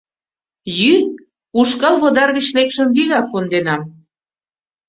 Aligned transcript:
—Йӱ, 0.79 0.93
ушкал 1.59 1.95
водар 2.01 2.29
гыч 2.37 2.47
лекшым 2.55 2.87
вигак 2.95 3.25
конденам. 3.31 3.81